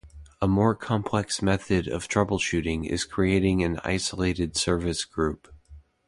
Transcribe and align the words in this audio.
A 0.41 0.47
more 0.47 0.73
complex 0.73 1.43
method 1.43 1.87
of 1.87 2.07
troubleshooting 2.07 2.87
is 2.89 3.05
creating 3.05 3.63
an 3.63 3.79
isolated 3.83 4.57
service 4.57 5.05
group. 5.05 5.53